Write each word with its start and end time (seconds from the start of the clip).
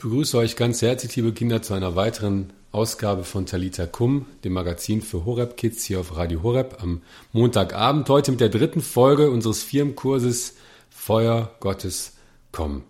begrüße 0.00 0.38
euch 0.38 0.54
ganz 0.54 0.80
herzlich, 0.80 1.16
liebe 1.16 1.32
Kinder, 1.32 1.60
zu 1.60 1.74
einer 1.74 1.96
weiteren 1.96 2.52
Ausgabe 2.70 3.24
von 3.24 3.46
Talita 3.46 3.84
Kum, 3.86 4.26
dem 4.44 4.52
Magazin 4.52 5.02
für 5.02 5.24
Horeb 5.24 5.56
Kids 5.56 5.84
hier 5.84 5.98
auf 5.98 6.16
Radio 6.16 6.44
Horeb 6.44 6.76
am 6.80 7.02
Montagabend. 7.32 8.08
Heute 8.08 8.30
mit 8.30 8.38
der 8.38 8.48
dritten 8.48 8.80
Folge 8.80 9.28
unseres 9.28 9.64
Firmenkurses 9.64 10.54
Feuer 10.88 11.50
Gottes 11.58 12.12
Komm. 12.52 12.84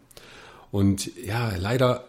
Und 0.71 1.11
ja, 1.25 1.57
leider 1.57 2.07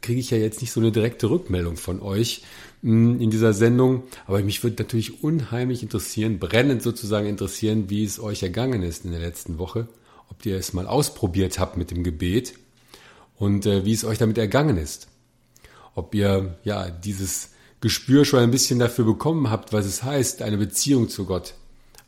kriege 0.00 0.18
ich 0.18 0.30
ja 0.30 0.38
jetzt 0.38 0.62
nicht 0.62 0.72
so 0.72 0.80
eine 0.80 0.92
direkte 0.92 1.28
Rückmeldung 1.28 1.76
von 1.76 2.00
euch 2.00 2.42
hm, 2.82 3.20
in 3.20 3.30
dieser 3.30 3.52
Sendung, 3.52 4.04
aber 4.26 4.40
mich 4.40 4.62
würde 4.62 4.82
natürlich 4.82 5.22
unheimlich 5.22 5.82
interessieren, 5.82 6.38
brennend 6.38 6.82
sozusagen 6.82 7.28
interessieren, 7.28 7.90
wie 7.90 8.02
es 8.02 8.18
euch 8.18 8.42
ergangen 8.42 8.82
ist 8.82 9.04
in 9.04 9.10
der 9.10 9.20
letzten 9.20 9.58
Woche, 9.58 9.88
ob 10.30 10.46
ihr 10.46 10.56
es 10.56 10.72
mal 10.72 10.86
ausprobiert 10.86 11.58
habt 11.58 11.76
mit 11.76 11.90
dem 11.90 12.02
Gebet 12.02 12.54
und 13.38 13.66
äh, 13.66 13.84
wie 13.84 13.92
es 13.92 14.04
euch 14.04 14.18
damit 14.18 14.38
ergangen 14.38 14.76
ist. 14.76 15.08
Ob 15.94 16.14
ihr 16.14 16.56
ja 16.64 16.90
dieses 16.90 17.50
Gespür 17.80 18.24
schon 18.24 18.40
ein 18.40 18.50
bisschen 18.50 18.78
dafür 18.78 19.04
bekommen 19.04 19.50
habt, 19.50 19.72
was 19.72 19.86
es 19.86 20.02
heißt, 20.02 20.42
eine 20.42 20.58
Beziehung 20.58 21.08
zu 21.08 21.24
Gott 21.24 21.54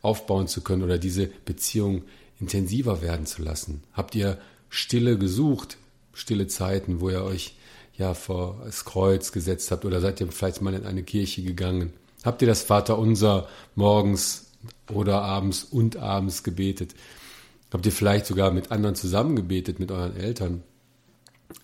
aufbauen 0.01 0.47
zu 0.47 0.61
können 0.61 0.83
oder 0.83 0.97
diese 0.97 1.27
Beziehung 1.45 2.03
intensiver 2.39 3.01
werden 3.01 3.25
zu 3.25 3.41
lassen. 3.41 3.83
Habt 3.93 4.15
ihr 4.15 4.37
Stille 4.69 5.17
gesucht, 5.17 5.77
stille 6.13 6.47
Zeiten, 6.47 6.99
wo 6.99 7.09
ihr 7.09 7.23
euch 7.23 7.55
ja 7.97 8.13
vor 8.13 8.61
das 8.65 8.83
Kreuz 8.83 9.31
gesetzt 9.31 9.71
habt 9.71 9.85
oder 9.85 10.01
seid 10.01 10.19
ihr 10.19 10.31
vielleicht 10.31 10.61
mal 10.61 10.73
in 10.73 10.85
eine 10.85 11.03
Kirche 11.03 11.43
gegangen? 11.43 11.93
Habt 12.23 12.41
ihr 12.41 12.47
das 12.47 12.63
Vaterunser 12.63 13.47
morgens 13.75 14.47
oder 14.89 15.21
abends 15.21 15.63
und 15.63 15.97
abends 15.97 16.43
gebetet? 16.43 16.95
Habt 17.71 17.85
ihr 17.85 17.91
vielleicht 17.91 18.25
sogar 18.25 18.51
mit 18.51 18.71
anderen 18.71 18.95
zusammen 18.95 19.35
gebetet, 19.35 19.79
mit 19.79 19.91
euren 19.91 20.15
Eltern? 20.15 20.63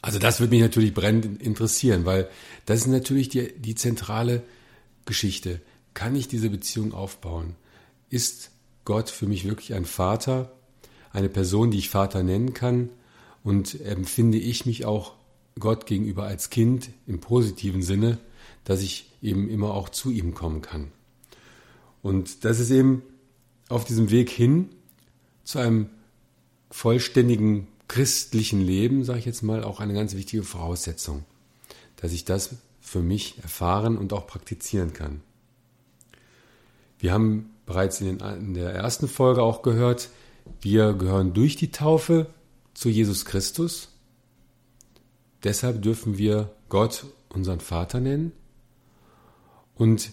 Also 0.02 0.20
das 0.20 0.40
würde 0.40 0.52
mich 0.52 0.62
natürlich 0.62 0.94
brennend 0.94 1.42
interessieren, 1.42 2.06
weil 2.06 2.30
das 2.66 2.80
ist 2.80 2.88
natürlich 2.88 3.30
die, 3.30 3.54
die 3.58 3.76
zentrale 3.76 4.44
Geschichte. 5.06 5.62
Kann 5.94 6.16
ich 6.16 6.28
diese 6.28 6.50
Beziehung 6.50 6.94
aufbauen? 6.94 7.56
Ist 8.10 8.52
Gott 8.86 9.10
für 9.10 9.28
mich 9.28 9.46
wirklich 9.46 9.74
ein 9.74 9.86
Vater, 9.86 10.52
eine 11.12 11.30
Person, 11.30 11.72
die 11.72 11.80
ich 11.80 11.90
Vater 11.90 12.24
nennen 12.24 12.54
kann? 12.54 12.90
Und 13.44 13.80
empfinde 13.82 14.38
ich 14.38 14.66
mich 14.66 14.86
auch 14.86 15.14
Gott 15.60 15.86
gegenüber 15.86 16.24
als 16.24 16.50
Kind 16.50 16.90
im 17.06 17.20
positiven 17.20 17.82
Sinne, 17.82 18.18
dass 18.64 18.82
ich 18.82 19.12
eben 19.22 19.50
immer 19.50 19.74
auch 19.74 19.90
zu 19.90 20.12
ihm 20.12 20.34
kommen 20.34 20.62
kann? 20.62 20.92
Und 22.02 22.46
das 22.46 22.60
ist 22.60 22.72
eben 22.72 23.02
auf 23.70 23.86
diesem 23.86 24.12
Weg 24.12 24.30
hin 24.30 24.70
zu 25.44 25.60
einem 25.60 25.90
vollständigen 26.70 27.68
christlichen 27.88 28.62
Leben, 28.62 29.04
sage 29.04 29.20
ich 29.20 29.26
jetzt 29.26 29.44
mal, 29.44 29.64
auch 29.64 29.80
eine 29.80 29.94
ganz 29.94 30.16
wichtige 30.16 30.44
Voraussetzung, 30.44 31.24
dass 31.96 32.12
ich 32.12 32.26
das 32.26 32.56
für 32.82 33.00
mich 33.00 33.36
erfahren 33.42 33.98
und 33.98 34.14
auch 34.14 34.28
praktizieren 34.28 34.94
kann. 34.94 35.22
Wir 37.00 37.14
haben 37.14 37.52
bereits 37.66 38.02
in, 38.02 38.18
den, 38.18 38.40
in 38.40 38.54
der 38.54 38.74
ersten 38.74 39.08
Folge 39.08 39.44
auch 39.44 39.62
gehört, 39.62 40.10
wir 40.62 40.94
gehören 40.94 41.34
durch 41.34 41.56
die 41.56 41.72
Taufe 41.72 42.28
zu 42.74 42.90
Jesus 42.90 43.26
Christus. 43.26 43.90
Deshalb 45.44 45.82
dürfen 45.82 46.18
wir 46.18 46.52
Gott 46.70 47.06
unseren 47.30 47.60
Vater 47.60 48.00
nennen. 48.00 48.32
Und 49.76 50.12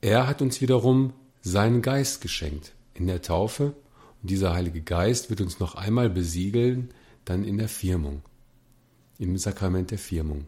er 0.00 0.26
hat 0.26 0.42
uns 0.42 0.60
wiederum 0.60 1.12
seinen 1.42 1.82
Geist 1.82 2.20
geschenkt 2.20 2.72
in 2.94 3.06
der 3.06 3.22
Taufe 3.22 3.74
dieser 4.28 4.52
Heilige 4.54 4.82
Geist 4.82 5.30
wird 5.30 5.40
uns 5.40 5.60
noch 5.60 5.74
einmal 5.74 6.10
besiegeln, 6.10 6.90
dann 7.24 7.44
in 7.44 7.58
der 7.58 7.68
Firmung, 7.68 8.22
im 9.18 9.36
Sakrament 9.38 9.90
der 9.90 9.98
Firmung. 9.98 10.46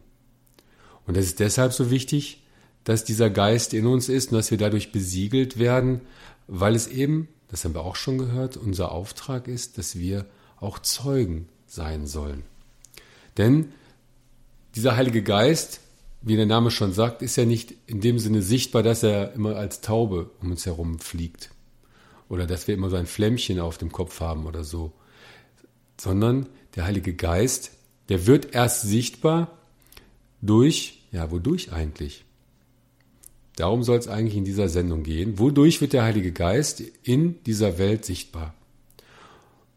Und 1.05 1.17
es 1.17 1.25
ist 1.25 1.39
deshalb 1.39 1.73
so 1.73 1.89
wichtig, 1.89 2.43
dass 2.83 3.03
dieser 3.03 3.29
Geist 3.29 3.73
in 3.73 3.85
uns 3.85 4.09
ist 4.09 4.31
und 4.31 4.37
dass 4.37 4.51
wir 4.51 4.57
dadurch 4.57 4.91
besiegelt 4.91 5.57
werden, 5.57 6.01
weil 6.47 6.75
es 6.75 6.87
eben, 6.87 7.27
das 7.47 7.63
haben 7.63 7.73
wir 7.73 7.81
auch 7.81 7.95
schon 7.95 8.17
gehört, 8.17 8.57
unser 8.57 8.91
Auftrag 8.91 9.47
ist, 9.47 9.77
dass 9.77 9.97
wir 9.97 10.25
auch 10.59 10.79
Zeugen 10.79 11.47
sein 11.65 12.07
sollen. 12.07 12.43
Denn 13.37 13.71
dieser 14.75 14.95
Heilige 14.95 15.23
Geist, 15.23 15.79
wie 16.21 16.35
der 16.35 16.45
Name 16.45 16.71
schon 16.71 16.93
sagt, 16.93 17.21
ist 17.21 17.35
ja 17.35 17.45
nicht 17.45 17.73
in 17.87 18.01
dem 18.01 18.19
Sinne 18.19 18.41
sichtbar, 18.41 18.83
dass 18.83 19.03
er 19.03 19.33
immer 19.33 19.55
als 19.55 19.81
Taube 19.81 20.29
um 20.41 20.51
uns 20.51 20.65
herum 20.65 20.99
fliegt 20.99 21.52
oder 22.29 22.47
dass 22.47 22.67
wir 22.67 22.75
immer 22.75 22.89
so 22.89 22.95
ein 22.95 23.05
Flämmchen 23.05 23.59
auf 23.59 23.77
dem 23.77 23.91
Kopf 23.91 24.19
haben 24.19 24.45
oder 24.45 24.63
so, 24.63 24.93
sondern 25.99 26.47
der 26.75 26.85
Heilige 26.85 27.13
Geist, 27.13 27.71
der 28.09 28.25
wird 28.25 28.53
erst 28.53 28.81
sichtbar 28.81 29.57
durch, 30.41 31.03
ja, 31.11 31.31
wodurch 31.31 31.71
eigentlich? 31.71 32.25
Darum 33.55 33.83
soll 33.83 33.97
es 33.97 34.07
eigentlich 34.07 34.35
in 34.35 34.45
dieser 34.45 34.67
Sendung 34.67 35.03
gehen. 35.03 35.37
Wodurch 35.37 35.79
wird 35.79 35.93
der 35.93 36.03
Heilige 36.03 36.31
Geist 36.31 36.81
in 37.03 37.43
dieser 37.43 37.77
Welt 37.77 38.03
sichtbar? 38.03 38.53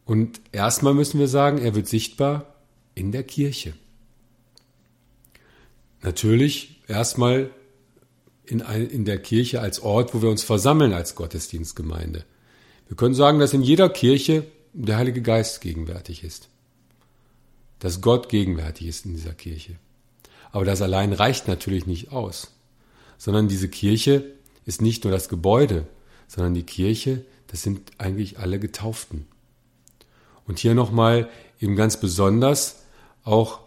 Und 0.06 0.40
erstmal 0.52 0.94
müssen 0.94 1.20
wir 1.20 1.28
sagen, 1.28 1.58
er 1.58 1.74
wird 1.74 1.88
sichtbar 1.88 2.54
in 2.94 3.12
der 3.12 3.24
Kirche. 3.24 3.74
Natürlich 6.02 6.80
erstmal 6.88 7.50
in, 8.46 8.60
in 8.60 9.04
der 9.04 9.18
Kirche 9.18 9.60
als 9.60 9.80
Ort, 9.80 10.14
wo 10.14 10.22
wir 10.22 10.30
uns 10.30 10.44
versammeln 10.44 10.92
als 10.92 11.14
Gottesdienstgemeinde. 11.16 12.24
Wir 12.88 12.97
können 12.97 13.14
sagen, 13.14 13.38
dass 13.38 13.52
in 13.52 13.62
jeder 13.62 13.88
Kirche 13.88 14.44
der 14.72 14.97
Heilige 14.98 15.22
Geist 15.22 15.60
gegenwärtig 15.60 16.22
ist. 16.22 16.48
Dass 17.78 18.00
Gott 18.00 18.28
gegenwärtig 18.28 18.86
ist 18.86 19.06
in 19.06 19.14
dieser 19.14 19.34
Kirche. 19.34 19.76
Aber 20.52 20.64
das 20.64 20.82
allein 20.82 21.12
reicht 21.12 21.48
natürlich 21.48 21.86
nicht 21.86 22.12
aus, 22.12 22.52
sondern 23.19 23.48
diese 23.48 23.69
Kirche 23.69 24.32
ist 24.64 24.80
nicht 24.80 25.04
nur 25.04 25.12
das 25.12 25.28
Gebäude, 25.28 25.86
sondern 26.28 26.54
die 26.54 26.62
Kirche, 26.62 27.25
das 27.48 27.62
sind 27.62 27.92
eigentlich 27.98 28.38
alle 28.38 28.58
Getauften. 28.58 29.26
Und 30.46 30.58
hier 30.58 30.75
nochmal 30.75 31.28
eben 31.60 31.76
ganz 31.76 31.98
besonders 31.98 32.84
auch 33.25 33.60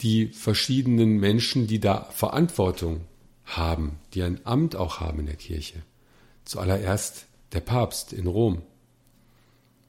die 0.00 0.28
verschiedenen 0.28 1.18
Menschen, 1.18 1.66
die 1.66 1.80
da 1.80 2.04
Verantwortung 2.04 3.02
haben, 3.44 3.98
die 4.14 4.22
ein 4.22 4.40
Amt 4.44 4.76
auch 4.76 5.00
haben 5.00 5.20
in 5.20 5.26
der 5.26 5.36
Kirche. 5.36 5.82
Zuallererst 6.44 7.26
der 7.52 7.60
Papst 7.60 8.12
in 8.12 8.26
Rom, 8.26 8.62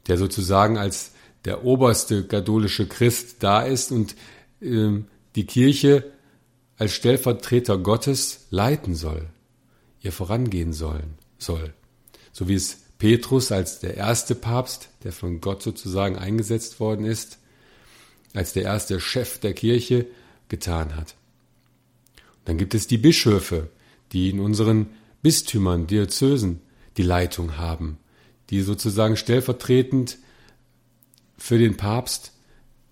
der 0.07 0.17
sozusagen 0.17 0.77
als 0.77 1.11
der 1.45 1.63
oberste 1.65 2.25
katholische 2.25 2.87
Christ 2.87 3.37
da 3.39 3.61
ist 3.61 3.91
und 3.91 4.15
äh, 4.61 5.01
die 5.35 5.45
Kirche 5.45 6.11
als 6.77 6.93
Stellvertreter 6.93 7.77
Gottes 7.77 8.47
leiten 8.49 8.95
soll, 8.95 9.27
ihr 10.01 10.11
vorangehen 10.11 10.73
sollen, 10.73 11.15
soll. 11.37 11.73
So 12.31 12.47
wie 12.47 12.55
es 12.55 12.79
Petrus 12.97 13.51
als 13.51 13.79
der 13.79 13.95
erste 13.97 14.35
Papst, 14.35 14.89
der 15.03 15.11
von 15.11 15.41
Gott 15.41 15.61
sozusagen 15.61 16.17
eingesetzt 16.17 16.79
worden 16.79 17.05
ist, 17.05 17.39
als 18.33 18.53
der 18.53 18.63
erste 18.63 18.99
Chef 18.99 19.39
der 19.39 19.53
Kirche 19.53 20.07
getan 20.49 20.95
hat. 20.95 21.15
Dann 22.45 22.57
gibt 22.57 22.73
es 22.73 22.87
die 22.87 22.97
Bischöfe, 22.97 23.69
die 24.11 24.29
in 24.29 24.39
unseren 24.39 24.87
Bistümern, 25.21 25.87
Diözesen 25.87 26.61
die 26.97 27.03
Leitung 27.03 27.57
haben, 27.57 27.97
die 28.49 28.61
sozusagen 28.61 29.17
stellvertretend 29.17 30.17
für 31.37 31.57
den 31.57 31.77
Papst 31.77 32.33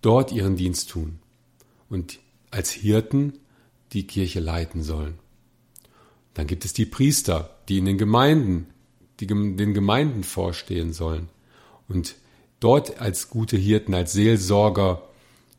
dort 0.01 0.31
ihren 0.31 0.55
Dienst 0.55 0.89
tun 0.89 1.19
und 1.89 2.19
als 2.49 2.71
Hirten 2.71 3.33
die 3.93 4.07
Kirche 4.07 4.39
leiten 4.39 4.83
sollen. 4.83 5.19
Dann 6.33 6.47
gibt 6.47 6.65
es 6.65 6.73
die 6.73 6.85
Priester, 6.85 7.57
die 7.67 7.77
in 7.77 7.85
den 7.85 7.97
Gemeinden, 7.97 8.67
die 9.19 9.27
den 9.27 9.73
Gemeinden 9.73 10.23
vorstehen 10.23 10.93
sollen 10.93 11.29
und 11.87 12.15
dort 12.59 12.99
als 12.99 13.29
gute 13.29 13.57
Hirten, 13.57 13.93
als 13.93 14.13
Seelsorger 14.13 15.03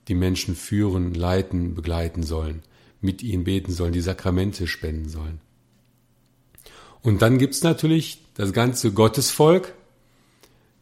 die 0.09 0.15
Menschen 0.15 0.57
führen, 0.57 1.15
leiten, 1.15 1.75
begleiten 1.75 2.23
sollen, 2.23 2.63
mit 3.01 3.23
ihnen 3.23 3.45
beten 3.45 3.73
sollen, 3.73 3.93
die 3.93 4.01
Sakramente 4.01 4.67
spenden 4.67 5.09
sollen. 5.09 5.41
Und 7.03 7.23
dann 7.23 7.39
gibt's 7.39 7.63
natürlich 7.63 8.23
das 8.35 8.53
ganze 8.53 8.93
Gottesvolk, 8.93 9.75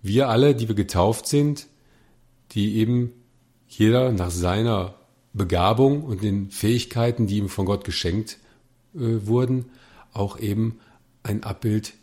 wir 0.02 0.28
alle, 0.28 0.55
die 0.55 0.69
wir 0.69 0.75
getauft 0.75 1.26
sind, 1.26 1.67
die 2.52 2.76
eben 2.76 3.12
jeder 3.69 4.12
nach 4.12 4.31
seiner 4.31 4.94
Begabung 5.32 6.02
und 6.05 6.22
den 6.22 6.50
Fähigkeiten, 6.50 7.26
die 7.26 7.38
ihm 7.38 7.49
von 7.49 7.67
Gott 7.67 7.84
geschenkt 7.84 8.38
äh, 8.94 9.26
wurden, 9.26 9.67
auch 10.12 10.38
eben 10.38 10.81
ein 11.22 11.44
Abbild 11.44 11.94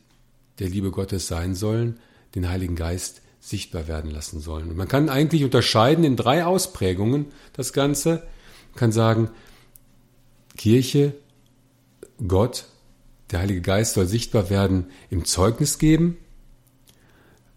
der 0.59 0.69
Liebe 0.69 0.91
Gottes 0.91 1.27
sein 1.27 1.55
sollen, 1.55 1.99
den 2.35 2.49
Heiligen 2.49 2.75
Geist 2.75 3.21
sichtbar 3.39 3.87
werden 3.87 4.11
lassen 4.11 4.39
sollen. 4.39 4.69
Und 4.69 4.77
man 4.77 4.87
kann 4.87 5.09
eigentlich 5.09 5.43
unterscheiden 5.43 6.03
in 6.03 6.15
drei 6.15 6.45
Ausprägungen 6.45 7.27
das 7.53 7.73
Ganze. 7.73 8.23
Man 8.71 8.79
kann 8.79 8.91
sagen, 8.91 9.29
Kirche, 10.55 11.13
Gott 12.27 12.65
der 13.31 13.39
Heilige 13.39 13.61
Geist 13.61 13.95
soll 13.95 14.07
sichtbar 14.07 14.49
werden 14.49 14.85
im 15.09 15.25
Zeugnis 15.25 15.79
geben. 15.79 16.17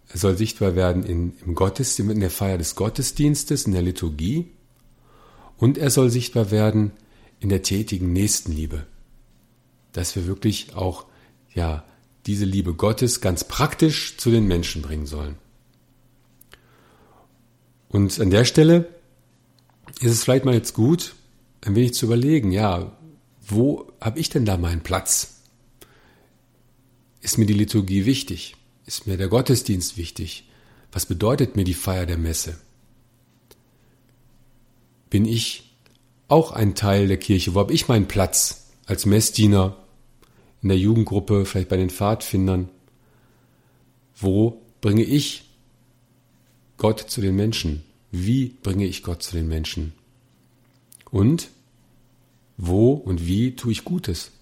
Er 0.09 0.19
soll 0.19 0.37
sichtbar 0.37 0.75
werden 0.75 1.05
in, 1.05 1.35
im 1.47 1.55
Gottesdienst, 1.55 2.13
in 2.13 2.21
der 2.21 2.31
Feier 2.31 2.59
des 2.59 2.75
Gottesdienstes, 2.75 3.67
in 3.67 3.73
der 3.73 3.83
Liturgie. 3.83 4.51
Und 5.57 5.79
er 5.79 5.91
soll 5.91 6.11
sichtbar 6.11 6.51
werden 6.51 6.93
in 7.39 7.49
der 7.49 7.63
tätigen 7.63 8.13
Nächstenliebe. 8.13 8.87
Dass 9.93 10.17
wir 10.17 10.27
wirklich 10.27 10.75
auch, 10.75 11.07
ja, 11.55 11.85
diese 12.27 12.45
Liebe 12.45 12.75
Gottes 12.75 13.21
ganz 13.21 13.45
praktisch 13.45 14.17
zu 14.17 14.31
den 14.31 14.47
Menschen 14.47 14.83
bringen 14.83 15.07
sollen. 15.07 15.37
Und 17.89 18.21
an 18.21 18.31
der 18.31 18.45
Stelle 18.45 18.89
ist 20.01 20.13
es 20.13 20.25
vielleicht 20.25 20.45
mal 20.45 20.55
jetzt 20.55 20.75
gut, 20.75 21.15
ein 21.63 21.75
wenig 21.75 21.95
zu 21.95 22.07
überlegen, 22.07 22.53
ja, 22.53 22.97
wo 23.41 23.93
habe 24.01 24.19
ich 24.19 24.29
denn 24.29 24.45
da 24.45 24.57
meinen 24.57 24.83
Platz? 24.83 25.40
Ist 27.21 27.39
mir 27.39 27.47
die 27.47 27.55
Liturgie 27.55 28.07
wichtig? 28.07 28.57
Ist 28.87 29.07
mir 29.07 29.17
der 29.17 29.29
Gottesdienst 29.29 29.97
wichtig? 29.97 30.49
Was 30.93 31.07
bedeutet 31.07 31.55
mir 31.57 31.65
die 31.65 31.75
Feier 31.75 32.07
der 32.07 32.19
Messe? 32.19 32.59
Bin 35.11 35.25
ich 35.25 35.77
auch 36.29 36.53
ein 36.53 36.75
Teil 36.75 37.09
der 37.09 37.19
Kirche? 37.19 37.55
Wo 37.55 37.61
habe 37.61 37.73
ich 37.73 37.89
meinen 37.89 38.09
Platz 38.09 38.71
als 38.87 39.07
Messdiener 39.07 39.77
in 40.63 40.69
der 40.69 40.79
Jugendgruppe, 40.79 41.45
vielleicht 41.45 41.69
bei 41.69 41.77
den 41.77 41.91
Pfadfindern? 41.91 42.69
Wo 44.17 44.63
bringe 44.81 45.03
ich 45.03 45.51
Gott 46.77 47.01
zu 47.01 47.21
den 47.21 47.37
Menschen? 47.37 47.85
Wie 48.11 48.57
bringe 48.63 48.87
ich 48.87 49.03
Gott 49.03 49.23
zu 49.23 49.37
den 49.37 49.49
Menschen? 49.49 49.93
Und 51.11 51.51
wo 52.57 52.93
und 52.93 53.27
wie 53.27 53.57
tue 53.57 53.73
ich 53.73 53.85
Gutes? 53.85 54.33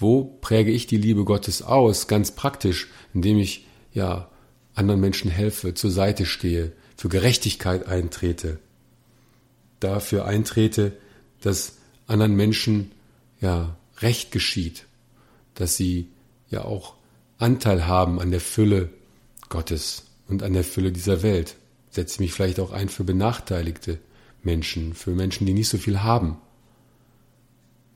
Wo 0.00 0.24
präge 0.24 0.72
ich 0.72 0.86
die 0.86 0.96
Liebe 0.96 1.24
Gottes 1.24 1.62
aus, 1.62 2.08
ganz 2.08 2.32
praktisch, 2.32 2.88
indem 3.12 3.36
ich 3.38 3.66
ja 3.92 4.30
anderen 4.74 5.00
Menschen 5.00 5.30
helfe, 5.30 5.74
zur 5.74 5.90
Seite 5.90 6.24
stehe, 6.24 6.72
für 6.96 7.10
Gerechtigkeit 7.10 7.86
eintrete, 7.86 8.58
dafür 9.78 10.24
eintrete, 10.24 10.96
dass 11.42 11.74
anderen 12.06 12.34
Menschen 12.34 12.92
ja 13.40 13.76
Recht 13.98 14.32
geschieht, 14.32 14.86
dass 15.54 15.76
sie 15.76 16.08
ja 16.48 16.64
auch 16.64 16.94
Anteil 17.36 17.86
haben 17.86 18.20
an 18.20 18.30
der 18.30 18.40
Fülle 18.40 18.88
Gottes 19.50 20.06
und 20.28 20.42
an 20.42 20.54
der 20.54 20.64
Fülle 20.64 20.92
dieser 20.92 21.22
Welt. 21.22 21.56
Setze 21.90 22.22
mich 22.22 22.32
vielleicht 22.32 22.58
auch 22.58 22.72
ein 22.72 22.88
für 22.88 23.04
benachteiligte 23.04 23.98
Menschen, 24.42 24.94
für 24.94 25.10
Menschen, 25.10 25.46
die 25.46 25.52
nicht 25.52 25.68
so 25.68 25.76
viel 25.76 26.02
haben. 26.02 26.38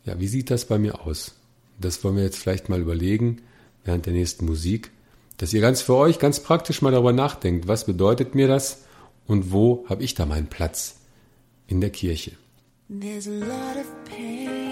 Ja, 0.05 0.21
wie 0.21 0.29
sieht 0.29 0.51
das 0.51 0.67
bei 0.67 0.79
mir 0.79 1.01
aus? 1.01 1.35
Das 1.79 2.03
wollen 2.05 2.17
wir 2.17 2.25
jetzt 2.25 2.39
vielleicht 2.39 2.69
mal 2.69 2.81
überlegen 2.81 3.43
während 3.85 4.07
der 4.07 4.13
nächsten 4.13 4.47
Musik, 4.47 4.91
dass 5.37 5.53
ihr 5.53 5.61
ganz 5.61 5.83
für 5.83 5.95
euch 5.95 6.19
ganz 6.19 6.41
praktisch 6.41 6.83
mal 6.83 6.93
darüber 6.93 7.13
nachdenkt, 7.13 7.69
was 7.69 7.87
bedeutet 7.87 8.35
mir 8.35 8.49
das 8.49 8.85
und 9.27 9.53
wo 9.53 9.85
habe 9.89 10.03
ich 10.03 10.15
da 10.15 10.27
meinen 10.27 10.47
Platz 10.47 10.97
in 11.67 11.81
der 11.81 11.91
Kirche. 11.91 12.33
There's 12.89 13.27
a 13.27 13.31
lot 13.31 13.77
of 13.77 13.87
pain. 14.05 14.64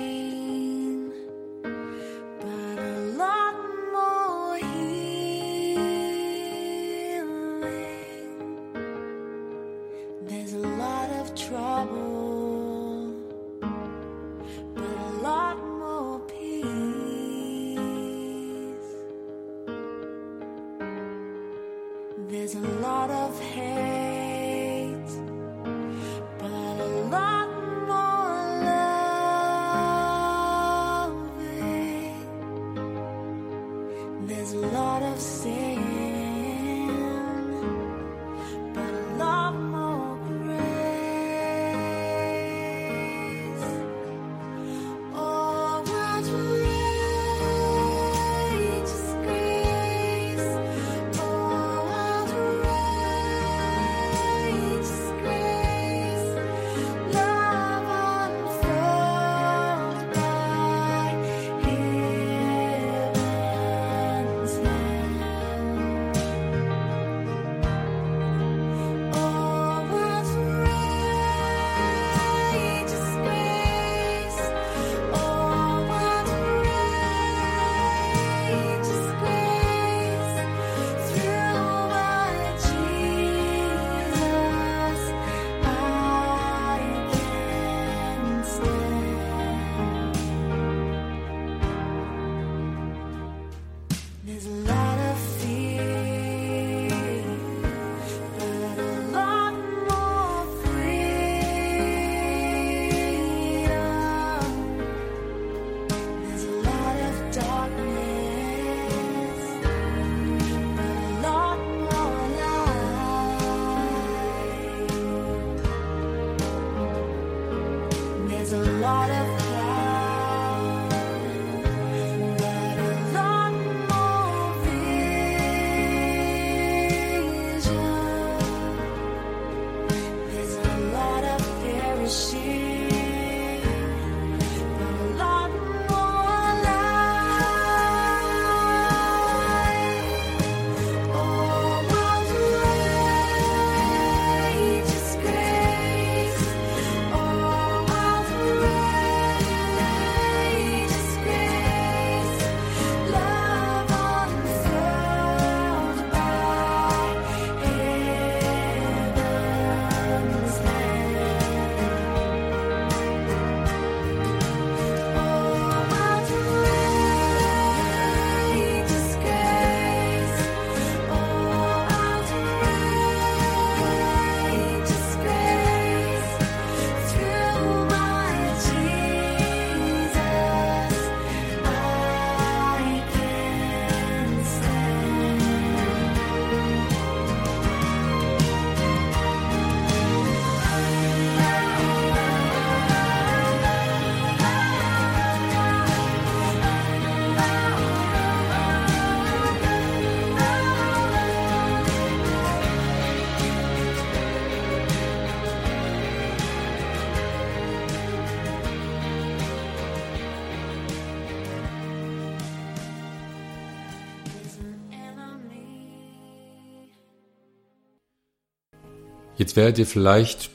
Jetzt 219.42 219.56
werdet 219.56 219.76
ihr 219.80 219.86
vielleicht, 219.88 220.50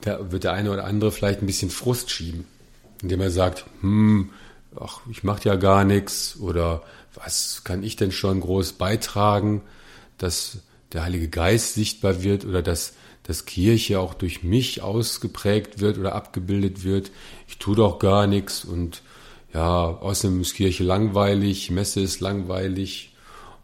da 0.00 0.32
wird 0.32 0.42
der 0.42 0.52
eine 0.52 0.72
oder 0.72 0.86
andere 0.86 1.12
vielleicht 1.12 1.40
ein 1.40 1.46
bisschen 1.46 1.70
Frust 1.70 2.10
schieben, 2.10 2.46
indem 3.00 3.20
er 3.20 3.30
sagt, 3.30 3.64
hm, 3.80 4.30
ach, 4.74 5.02
ich 5.08 5.22
mache 5.22 5.48
ja 5.48 5.54
gar 5.54 5.84
nichts 5.84 6.36
oder 6.40 6.82
was 7.14 7.62
kann 7.62 7.84
ich 7.84 7.94
denn 7.94 8.10
schon 8.10 8.40
groß 8.40 8.72
beitragen, 8.72 9.62
dass 10.16 10.62
der 10.92 11.04
Heilige 11.04 11.28
Geist 11.28 11.74
sichtbar 11.74 12.24
wird 12.24 12.44
oder 12.44 12.60
dass, 12.60 12.94
dass 13.22 13.44
Kirche 13.44 14.00
auch 14.00 14.14
durch 14.14 14.42
mich 14.42 14.82
ausgeprägt 14.82 15.78
wird 15.78 15.96
oder 15.96 16.16
abgebildet 16.16 16.82
wird. 16.82 17.12
Ich 17.46 17.58
tue 17.58 17.76
doch 17.76 18.00
gar 18.00 18.26
nichts 18.26 18.64
und 18.64 19.02
ja, 19.54 19.62
außerdem 19.62 20.40
ist 20.40 20.54
Kirche 20.54 20.82
langweilig, 20.82 21.70
Messe 21.70 22.00
ist 22.00 22.18
langweilig 22.18 23.14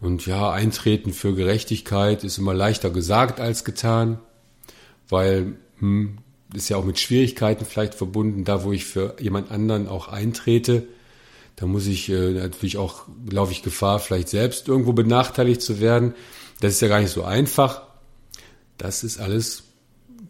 und 0.00 0.26
ja, 0.26 0.52
Eintreten 0.52 1.12
für 1.12 1.34
Gerechtigkeit 1.34 2.22
ist 2.22 2.38
immer 2.38 2.54
leichter 2.54 2.90
gesagt 2.90 3.40
als 3.40 3.64
getan, 3.64 4.20
weil 5.08 5.56
hm, 5.78 6.18
ist 6.54 6.68
ja 6.68 6.76
auch 6.76 6.84
mit 6.84 6.98
Schwierigkeiten 6.98 7.64
vielleicht 7.64 7.94
verbunden, 7.94 8.44
da 8.44 8.64
wo 8.64 8.72
ich 8.72 8.84
für 8.84 9.16
jemand 9.20 9.50
anderen 9.50 9.88
auch 9.88 10.08
eintrete. 10.08 10.86
Da 11.56 11.66
muss 11.66 11.86
ich 11.86 12.08
äh, 12.08 12.30
natürlich 12.30 12.76
auch, 12.76 13.04
laufe 13.30 13.52
ich 13.52 13.62
Gefahr, 13.62 14.00
vielleicht 14.00 14.28
selbst 14.28 14.68
irgendwo 14.68 14.92
benachteiligt 14.92 15.62
zu 15.62 15.80
werden. 15.80 16.14
Das 16.60 16.72
ist 16.72 16.80
ja 16.80 16.88
gar 16.88 17.00
nicht 17.00 17.10
so 17.10 17.24
einfach. 17.24 17.82
Das 18.78 19.04
ist 19.04 19.18
alles 19.18 19.64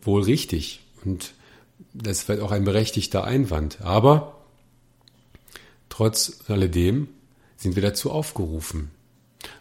wohl 0.03 0.23
richtig. 0.23 0.81
Und 1.05 1.33
das 1.93 2.29
wird 2.29 2.41
auch 2.41 2.53
ein 2.53 2.65
berechtigter 2.65 3.25
Einwand. 3.25 3.81
Aber 3.83 4.35
trotz 5.89 6.41
alledem 6.49 7.09
sind 7.57 7.77
wir 7.77 7.83
dazu 7.83 8.11
aufgerufen. 8.11 8.91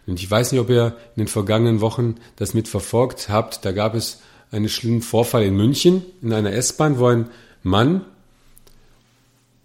Und 0.06 0.20
ich 0.20 0.30
weiß 0.30 0.52
nicht, 0.52 0.62
ob 0.62 0.70
ihr 0.70 0.98
in 1.16 1.24
den 1.24 1.28
vergangenen 1.28 1.82
Wochen 1.82 2.16
das 2.36 2.54
mitverfolgt 2.54 3.30
habt. 3.30 3.64
Da 3.66 3.72
gab 3.72 3.96
es 3.96 4.20
einen 4.54 4.70
schlimmen 4.70 5.02
Vorfall 5.02 5.44
in 5.44 5.56
München 5.58 6.04
in 6.22 6.32
einer 6.32 6.54
S-Bahn, 6.54 7.00
wo 7.00 7.08
ein 7.08 7.30
Mann 7.64 8.06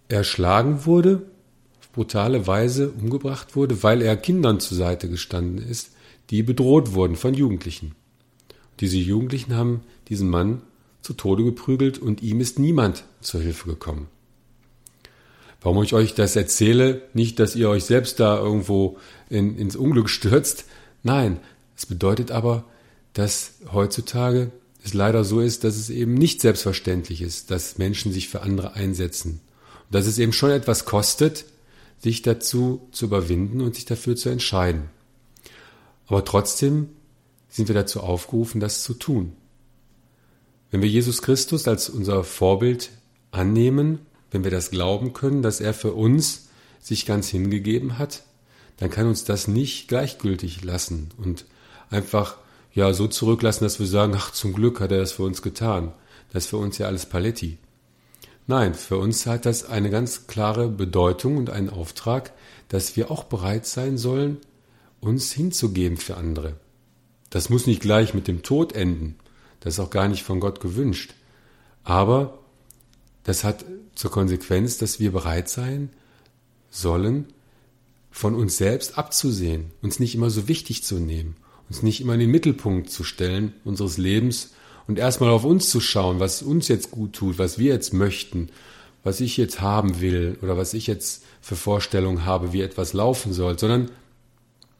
erschlagen 0.08 0.86
wurde, 0.86 1.22
auf 1.80 1.92
brutale 1.92 2.46
Weise 2.46 2.90
umgebracht 2.90 3.54
wurde, 3.54 3.82
weil 3.82 4.00
er 4.00 4.16
Kindern 4.16 4.60
zur 4.60 4.78
Seite 4.78 5.08
gestanden 5.08 5.58
ist, 5.58 5.90
die 6.30 6.42
bedroht 6.42 6.94
wurden 6.94 7.16
von 7.16 7.34
Jugendlichen. 7.34 7.94
Diese 8.80 8.96
Jugendlichen 8.96 9.54
haben 9.54 9.82
diesen 10.08 10.30
Mann 10.30 10.62
zu 11.02 11.12
Tode 11.12 11.44
geprügelt 11.44 11.98
und 11.98 12.22
ihm 12.22 12.40
ist 12.40 12.58
niemand 12.58 13.04
zur 13.20 13.40
Hilfe 13.40 13.68
gekommen. 13.68 14.08
Warum 15.60 15.82
ich 15.82 15.92
euch 15.92 16.14
das 16.14 16.36
erzähle, 16.36 17.02
nicht, 17.12 17.40
dass 17.40 17.56
ihr 17.56 17.68
euch 17.68 17.84
selbst 17.84 18.20
da 18.20 18.38
irgendwo 18.38 18.96
in, 19.28 19.56
ins 19.56 19.76
Unglück 19.76 20.08
stürzt. 20.08 20.64
Nein, 21.02 21.40
es 21.76 21.84
bedeutet 21.84 22.30
aber, 22.30 22.64
dass 23.12 23.54
heutzutage 23.72 24.52
es 24.84 24.94
leider 24.94 25.24
so 25.24 25.40
ist, 25.40 25.64
dass 25.64 25.76
es 25.76 25.90
eben 25.90 26.14
nicht 26.14 26.40
selbstverständlich 26.40 27.20
ist, 27.22 27.50
dass 27.50 27.78
Menschen 27.78 28.12
sich 28.12 28.28
für 28.28 28.42
andere 28.42 28.74
einsetzen. 28.74 29.40
Und 29.86 29.94
dass 29.94 30.06
es 30.06 30.18
eben 30.18 30.32
schon 30.32 30.50
etwas 30.50 30.84
kostet, 30.84 31.44
sich 31.98 32.22
dazu 32.22 32.88
zu 32.92 33.06
überwinden 33.06 33.60
und 33.60 33.74
sich 33.74 33.84
dafür 33.84 34.16
zu 34.16 34.28
entscheiden. 34.28 34.90
Aber 36.06 36.24
trotzdem 36.24 36.90
sind 37.48 37.68
wir 37.68 37.74
dazu 37.74 38.00
aufgerufen, 38.00 38.60
das 38.60 38.82
zu 38.82 38.94
tun. 38.94 39.32
Wenn 40.70 40.82
wir 40.82 40.88
Jesus 40.88 41.22
Christus 41.22 41.66
als 41.66 41.88
unser 41.88 42.24
Vorbild 42.24 42.90
annehmen, 43.30 44.00
wenn 44.30 44.44
wir 44.44 44.50
das 44.50 44.70
glauben 44.70 45.12
können, 45.12 45.42
dass 45.42 45.60
er 45.60 45.74
für 45.74 45.92
uns 45.92 46.48
sich 46.80 47.06
ganz 47.06 47.28
hingegeben 47.28 47.98
hat, 47.98 48.22
dann 48.76 48.90
kann 48.90 49.06
uns 49.06 49.24
das 49.24 49.48
nicht 49.48 49.88
gleichgültig 49.88 50.62
lassen 50.62 51.10
und 51.16 51.46
einfach 51.90 52.36
ja 52.72 52.92
so 52.92 53.08
zurücklassen, 53.08 53.64
dass 53.64 53.78
wir 53.78 53.86
sagen, 53.86 54.14
ach 54.16 54.32
zum 54.32 54.52
Glück 54.52 54.80
hat 54.80 54.92
er 54.92 54.98
das 54.98 55.12
für 55.12 55.24
uns 55.24 55.42
getan. 55.42 55.92
Das 56.32 56.44
ist 56.44 56.50
für 56.50 56.58
uns 56.58 56.78
ja 56.78 56.86
alles 56.86 57.06
Paletti. 57.06 57.58
Nein, 58.46 58.74
für 58.74 58.96
uns 58.96 59.26
hat 59.26 59.46
das 59.46 59.64
eine 59.64 59.90
ganz 59.90 60.26
klare 60.26 60.68
Bedeutung 60.68 61.36
und 61.36 61.50
einen 61.50 61.70
Auftrag, 61.70 62.32
dass 62.68 62.96
wir 62.96 63.10
auch 63.10 63.24
bereit 63.24 63.66
sein 63.66 63.98
sollen, 63.98 64.38
uns 65.00 65.32
hinzugeben 65.32 65.96
für 65.96 66.16
andere. 66.16 66.54
Das 67.30 67.50
muss 67.50 67.66
nicht 67.66 67.82
gleich 67.82 68.14
mit 68.14 68.26
dem 68.26 68.42
Tod 68.42 68.72
enden. 68.72 69.16
Das 69.60 69.74
ist 69.74 69.80
auch 69.80 69.90
gar 69.90 70.08
nicht 70.08 70.22
von 70.22 70.40
Gott 70.40 70.60
gewünscht. 70.60 71.14
Aber 71.84 72.38
das 73.24 73.44
hat 73.44 73.64
zur 73.94 74.10
Konsequenz, 74.10 74.78
dass 74.78 75.00
wir 75.00 75.12
bereit 75.12 75.48
sein 75.48 75.90
sollen, 76.70 77.26
von 78.10 78.34
uns 78.34 78.56
selbst 78.56 78.96
abzusehen, 78.96 79.72
uns 79.82 80.00
nicht 80.00 80.14
immer 80.14 80.30
so 80.30 80.48
wichtig 80.48 80.82
zu 80.84 80.98
nehmen, 80.98 81.36
uns 81.68 81.82
nicht 81.82 82.00
immer 82.00 82.14
in 82.14 82.20
den 82.20 82.30
Mittelpunkt 82.30 82.90
zu 82.90 83.04
stellen 83.04 83.52
unseres 83.64 83.98
Lebens 83.98 84.54
und 84.86 84.98
erstmal 84.98 85.30
auf 85.30 85.44
uns 85.44 85.70
zu 85.70 85.80
schauen, 85.80 86.20
was 86.20 86.42
uns 86.42 86.68
jetzt 86.68 86.90
gut 86.90 87.12
tut, 87.12 87.38
was 87.38 87.58
wir 87.58 87.72
jetzt 87.72 87.92
möchten, 87.92 88.48
was 89.04 89.20
ich 89.20 89.36
jetzt 89.36 89.60
haben 89.60 90.00
will 90.00 90.38
oder 90.42 90.56
was 90.56 90.74
ich 90.74 90.86
jetzt 90.86 91.24
für 91.40 91.56
Vorstellungen 91.56 92.24
habe, 92.24 92.52
wie 92.52 92.62
etwas 92.62 92.92
laufen 92.92 93.32
soll, 93.32 93.58
sondern 93.58 93.90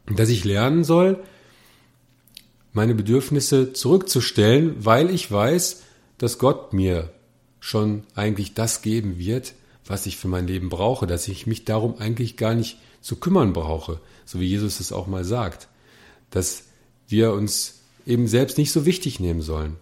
dass 0.06 0.30
ich 0.30 0.44
lernen 0.44 0.84
soll, 0.84 1.22
meine 2.72 2.94
Bedürfnisse 2.94 3.72
zurückzustellen, 3.72 4.76
weil 4.78 5.10
ich 5.10 5.30
weiß, 5.30 5.82
dass 6.16 6.38
Gott 6.38 6.72
mir 6.72 7.10
schon 7.60 8.04
eigentlich 8.14 8.54
das 8.54 8.82
geben 8.82 9.18
wird, 9.18 9.54
was 9.86 10.06
ich 10.06 10.16
für 10.16 10.28
mein 10.28 10.46
Leben 10.46 10.68
brauche, 10.68 11.06
dass 11.06 11.28
ich 11.28 11.46
mich 11.46 11.64
darum 11.64 11.98
eigentlich 11.98 12.36
gar 12.36 12.54
nicht 12.54 12.78
zu 13.00 13.16
kümmern 13.16 13.52
brauche, 13.52 14.00
so 14.24 14.40
wie 14.40 14.46
Jesus 14.46 14.80
es 14.80 14.92
auch 14.92 15.06
mal 15.06 15.24
sagt, 15.24 15.68
dass 16.30 16.64
wir 17.08 17.32
uns 17.32 17.80
eben 18.06 18.26
selbst 18.26 18.58
nicht 18.58 18.72
so 18.72 18.86
wichtig 18.86 19.20
nehmen 19.20 19.42
sollen. 19.42 19.76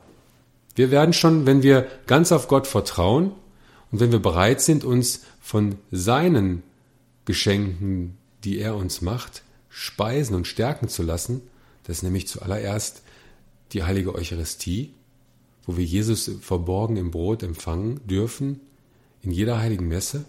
Wir 0.75 0.91
werden 0.91 1.13
schon, 1.13 1.47
wenn 1.47 1.63
wir 1.63 1.87
ganz 2.07 2.33
auf 2.33 2.49
Gott 2.49 2.67
vertrauen 2.67 3.33
und 3.91 4.01
wenn 4.01 4.13
wir 4.13 4.19
bereit 4.19 4.61
sind, 4.61 4.85
uns 4.85 5.23
von 5.41 5.77
seinen 5.91 6.63
Geschenken, 7.25 8.17
die 8.45 8.59
er 8.59 8.77
uns 8.77 9.01
macht, 9.01 9.43
speisen 9.69 10.35
und 10.35 10.47
stärken 10.47 10.89
zu 10.89 11.03
lassen, 11.03 11.43
das 11.85 11.99
ist 11.99 12.03
nämlich 12.03 12.29
zuallererst 12.29 13.03
die 13.73 13.85
heilige 13.85 14.15
Eucharistie, 14.15 14.93
wo 15.65 15.77
wir 15.77 15.85
Jesus 15.85 16.31
verborgen 16.41 16.97
im 16.97 17.11
Brot 17.11 17.43
empfangen 17.43 18.01
dürfen, 18.07 18.61
in 19.23 19.33
jeder 19.33 19.59
heiligen 19.59 19.89
Messe. 19.89 20.25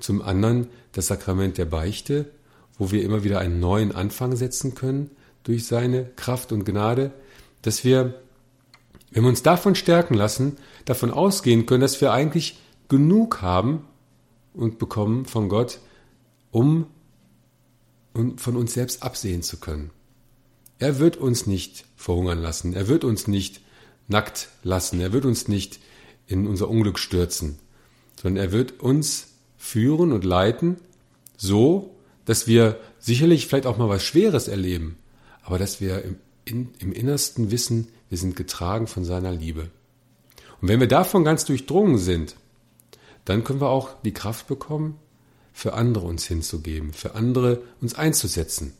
Zum 0.00 0.22
anderen 0.22 0.68
das 0.92 1.08
Sakrament 1.08 1.58
der 1.58 1.66
Beichte, 1.66 2.30
wo 2.78 2.90
wir 2.90 3.02
immer 3.02 3.24
wieder 3.24 3.40
einen 3.40 3.60
neuen 3.60 3.92
Anfang 3.92 4.36
setzen 4.36 4.74
können 4.74 5.10
durch 5.44 5.66
seine 5.66 6.04
Kraft 6.16 6.52
und 6.52 6.64
Gnade, 6.64 7.12
dass 7.62 7.84
wir, 7.84 8.22
wenn 9.10 9.22
wir 9.24 9.28
uns 9.28 9.42
davon 9.42 9.74
stärken 9.74 10.14
lassen, 10.14 10.56
davon 10.84 11.10
ausgehen 11.10 11.66
können, 11.66 11.80
dass 11.80 12.00
wir 12.00 12.12
eigentlich 12.12 12.58
genug 12.88 13.42
haben 13.42 13.84
und 14.54 14.78
bekommen 14.78 15.24
von 15.24 15.48
Gott, 15.48 15.80
um 16.50 16.86
von 18.36 18.56
uns 18.56 18.74
selbst 18.74 19.02
absehen 19.02 19.42
zu 19.42 19.58
können. 19.58 19.90
Er 20.78 20.98
wird 20.98 21.16
uns 21.16 21.46
nicht 21.46 21.84
verhungern 21.96 22.40
lassen, 22.40 22.74
er 22.74 22.88
wird 22.88 23.04
uns 23.04 23.28
nicht 23.28 23.60
nackt 24.10 24.48
lassen. 24.62 25.00
Er 25.00 25.12
wird 25.12 25.24
uns 25.24 25.48
nicht 25.48 25.80
in 26.26 26.46
unser 26.46 26.68
Unglück 26.68 26.98
stürzen, 26.98 27.58
sondern 28.20 28.44
er 28.44 28.52
wird 28.52 28.80
uns 28.80 29.28
führen 29.56 30.12
und 30.12 30.24
leiten, 30.24 30.76
so, 31.36 31.94
dass 32.24 32.46
wir 32.46 32.78
sicherlich 32.98 33.46
vielleicht 33.46 33.66
auch 33.66 33.78
mal 33.78 33.88
was 33.88 34.04
Schweres 34.04 34.48
erleben, 34.48 34.96
aber 35.42 35.58
dass 35.58 35.80
wir 35.80 36.02
im, 36.04 36.16
in, 36.44 36.70
im 36.78 36.92
Innersten 36.92 37.50
wissen, 37.50 37.88
wir 38.08 38.18
sind 38.18 38.36
getragen 38.36 38.86
von 38.86 39.04
seiner 39.04 39.32
Liebe. 39.32 39.70
Und 40.60 40.68
wenn 40.68 40.80
wir 40.80 40.88
davon 40.88 41.24
ganz 41.24 41.44
durchdrungen 41.44 41.98
sind, 41.98 42.36
dann 43.24 43.44
können 43.44 43.60
wir 43.60 43.68
auch 43.68 43.90
die 44.02 44.12
Kraft 44.12 44.46
bekommen, 44.46 44.96
für 45.52 45.74
andere 45.74 46.06
uns 46.06 46.26
hinzugeben, 46.26 46.92
für 46.92 47.14
andere 47.14 47.62
uns 47.80 47.94
einzusetzen. 47.94 48.72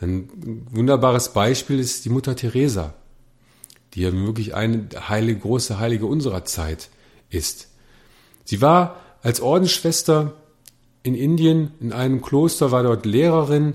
Ein 0.00 0.28
wunderbares 0.70 1.32
Beispiel 1.32 1.78
ist 1.78 2.04
die 2.04 2.10
Mutter 2.10 2.34
Teresa 2.34 2.94
die 3.94 4.02
ja 4.02 4.12
wirklich 4.12 4.54
eine 4.54 4.88
heilige, 5.08 5.40
große 5.40 5.78
Heilige 5.78 6.06
unserer 6.06 6.44
Zeit 6.44 6.90
ist. 7.30 7.68
Sie 8.44 8.60
war 8.60 9.00
als 9.22 9.40
Ordensschwester 9.40 10.34
in 11.02 11.14
Indien 11.14 11.72
in 11.80 11.92
einem 11.92 12.20
Kloster, 12.20 12.72
war 12.72 12.82
dort 12.82 13.06
Lehrerin 13.06 13.74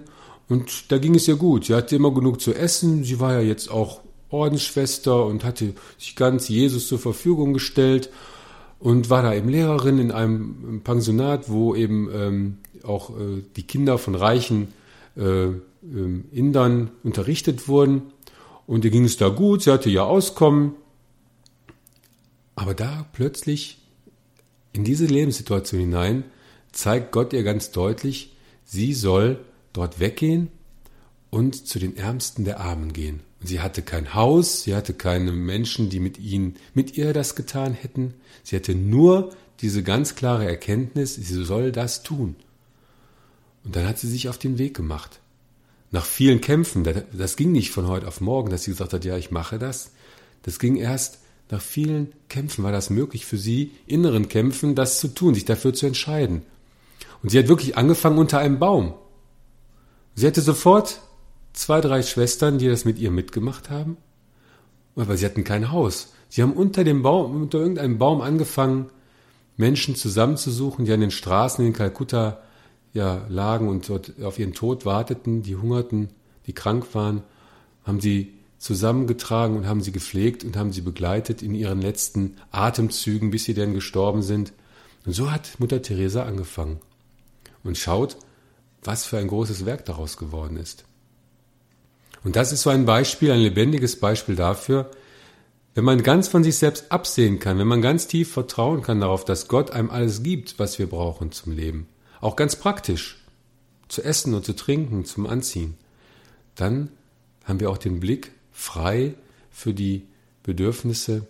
und 0.50 0.92
da 0.92 0.98
ging 0.98 1.16
es 1.16 1.28
ihr 1.28 1.36
gut. 1.36 1.66
Sie 1.66 1.76
hatte 1.76 1.96
immer 1.96 2.12
genug 2.12 2.42
zu 2.42 2.54
essen. 2.54 3.04
Sie 3.04 3.20
war 3.20 3.34
ja 3.34 3.42
jetzt 3.42 3.70
auch 3.70 4.02
Ordensschwester 4.30 5.26
und 5.26 5.44
hatte 5.44 5.74
sich 5.98 6.16
ganz 6.16 6.50
Jesus 6.50 6.88
zur 6.88 7.00
Verfügung 7.00 7.54
gestellt 7.54 8.10
und 8.80 9.10
war 9.10 9.22
da 9.22 9.34
eben 9.34 9.50
Lehrerin 9.50 10.00
in 10.00 10.12
einem 10.12 10.82
Pensionat, 10.84 11.50
wo 11.50 11.76
eben 11.76 12.10
ähm, 12.14 12.58
auch 12.84 13.12
äh, 13.12 13.44
die 13.56 13.64
Kinder 13.64 13.98
von 13.98 14.16
reichen 14.16 14.74
äh, 15.16 15.48
äh, 15.48 15.60
Indern 16.32 16.92
unterrichtet 17.04 17.68
wurden. 17.68 18.14
Und 18.66 18.86
ihr 18.86 18.92
ging 18.92 19.06
es 19.06 19.18
da 19.18 19.30
gut, 19.30 19.64
sie 19.64 19.72
hatte 19.72 19.90
ja 19.90 20.04
Auskommen. 20.04 20.74
Aber 22.56 22.74
da 22.74 23.06
plötzlich 23.14 23.80
in 24.74 24.84
diese 24.84 25.06
Lebenssituation 25.06 25.80
hinein 25.80 26.24
zeigt 26.72 27.12
Gott 27.12 27.34
ihr 27.34 27.44
ganz 27.44 27.72
deutlich, 27.72 28.36
sie 28.64 28.94
soll 28.94 29.40
dort 29.74 30.00
weggehen 30.00 30.50
und 31.30 31.68
zu 31.68 31.80
den 31.80 31.98
Ärmsten 31.98 32.46
der 32.46 32.60
Armen 32.60 32.94
gehen. 32.94 33.22
Und 33.40 33.48
sie 33.48 33.62
hatte 33.62 33.82
kein 33.82 34.14
Haus, 34.14 34.64
sie 34.64 34.76
hatte 34.76 34.94
keine 34.94 35.32
Menschen, 35.32 35.90
die 35.90 36.00
mit 36.00 36.20
ihnen, 36.20 36.56
mit 36.74 36.98
ihr 36.98 37.14
das 37.14 37.36
getan 37.36 37.74
hätten. 37.74 38.14
Sie 38.44 38.56
hatte 38.56 38.76
nur 38.76 39.34
diese 39.62 39.84
ganz 39.84 40.16
klare 40.16 40.46
Erkenntnis, 40.46 41.16
sie 41.16 41.44
soll 41.44 41.72
das 41.72 42.04
tun. 42.04 42.36
Und 43.64 43.76
dann 43.76 43.88
hat 43.88 44.00
sie 44.00 44.08
sich 44.08 44.30
auf 44.30 44.38
den 44.38 44.58
Weg 44.58 44.76
gemacht. 44.76 45.20
Nach 45.92 46.06
vielen 46.06 46.42
Kämpfen, 46.42 46.88
das 47.14 47.36
ging 47.36 47.52
nicht 47.52 47.72
von 47.72 47.88
heute 47.88 48.08
auf 48.08 48.22
morgen, 48.22 48.50
dass 48.50 48.64
sie 48.64 48.72
gesagt 48.72 48.94
hat, 48.94 49.06
ja, 49.06 49.18
ich 49.18 49.32
mache 49.32 49.58
das. 49.58 49.92
Das 50.44 50.60
ging 50.60 50.76
erst 50.76 51.20
nach 51.50 51.62
vielen 51.62 52.14
Kämpfen, 52.30 52.64
war 52.64 52.72
das 52.72 52.90
möglich 52.90 53.26
für 53.26 53.38
sie, 53.38 53.72
inneren 53.88 54.30
Kämpfen, 54.30 54.76
das 54.76 55.00
zu 55.00 55.08
tun, 55.10 55.34
sich 55.34 55.46
dafür 55.46 55.74
zu 55.74 55.88
entscheiden. 55.88 56.44
Und 57.24 57.30
sie 57.30 57.40
hat 57.40 57.48
wirklich 57.48 57.76
angefangen 57.76 58.20
unter 58.20 58.40
einem 58.40 58.60
Baum. 58.60 58.94
Sie 60.20 60.28
hatte 60.28 60.42
sofort 60.42 61.00
zwei, 61.54 61.80
drei 61.80 62.02
Schwestern, 62.02 62.58
die 62.58 62.68
das 62.68 62.84
mit 62.84 63.00
ihr 63.00 63.10
mitgemacht 63.10 63.70
haben, 63.70 63.96
aber 64.98 65.16
sie 65.16 65.26
hatten 65.26 65.46
kein 65.46 65.72
Haus. 65.72 66.12
Sie 66.28 66.42
haben 66.42 66.52
unter 66.52 66.84
dem 66.84 67.04
Baum, 67.04 67.44
unter 67.44 67.60
irgendeinem 67.60 68.00
Baum 68.00 68.20
angefangen, 68.20 68.88
Menschen 69.56 69.96
zusammenzusuchen, 69.96 70.84
die 70.84 70.92
an 70.92 71.00
den 71.00 71.12
Straßen 71.12 71.66
in 71.66 71.72
Kalkutta 71.72 72.42
ja, 72.92 73.26
lagen 73.30 73.70
und 73.70 73.88
dort 73.88 74.22
auf 74.22 74.38
ihren 74.40 74.54
Tod 74.54 74.86
warteten, 74.86 75.42
die 75.42 75.56
hungerten, 75.56 76.10
die 76.48 76.54
krank 76.54 76.94
waren, 76.94 77.24
haben 77.86 78.02
sie 78.02 78.34
zusammengetragen 78.58 79.56
und 79.56 79.68
haben 79.68 79.80
sie 79.80 79.94
gepflegt 79.94 80.44
und 80.44 80.58
haben 80.58 80.74
sie 80.74 80.82
begleitet 80.82 81.42
in 81.42 81.56
ihren 81.56 81.82
letzten 81.82 82.36
Atemzügen, 82.52 83.32
bis 83.32 83.46
sie 83.46 83.54
denn 83.54 83.74
gestorben 83.74 84.22
sind. 84.22 84.52
Und 85.06 85.14
so 85.14 85.32
hat 85.32 85.62
Mutter 85.62 85.82
Teresa 85.82 86.24
angefangen. 86.24 86.82
Und 87.64 87.78
schaut, 87.78 88.18
was 88.84 89.06
für 89.06 89.18
ein 89.18 89.28
großes 89.28 89.66
Werk 89.66 89.86
daraus 89.86 90.18
geworden 90.18 90.58
ist. 90.58 90.86
Und 92.24 92.36
das 92.36 92.52
ist 92.52 92.64
so 92.64 92.70
ein 92.70 92.86
Beispiel, 92.86 93.32
ein 93.32 93.40
lebendiges 93.40 94.00
Beispiel 94.00 94.36
dafür, 94.36 94.92
wenn 95.76 95.86
man 95.86 96.04
ganz 96.04 96.28
von 96.28 96.44
sich 96.44 96.58
selbst 96.58 96.92
absehen 96.92 97.40
kann, 97.40 97.58
wenn 97.58 97.68
man 97.68 97.82
ganz 97.82 98.08
tief 98.08 98.32
vertrauen 98.32 98.82
kann 98.82 99.00
darauf, 99.00 99.24
dass 99.24 99.48
Gott 99.48 99.72
einem 99.72 99.90
alles 99.90 100.24
gibt, 100.24 100.60
was 100.60 100.80
wir 100.80 100.88
brauchen 100.88 101.32
zum 101.32 101.54
Leben, 101.54 101.88
auch 102.20 102.36
ganz 102.36 102.56
praktisch, 102.58 103.24
zu 103.88 104.04
essen 104.04 104.34
und 104.34 104.46
zu 104.46 104.56
trinken, 104.56 105.06
zum 105.06 105.26
Anziehen, 105.26 105.78
dann 106.56 106.90
haben 107.46 107.60
wir 107.60 107.70
auch 107.70 107.78
den 107.78 108.00
Blick 108.00 108.32
frei 108.52 109.14
für 109.52 109.74
die 109.74 110.06
Bedürfnisse 110.44 111.26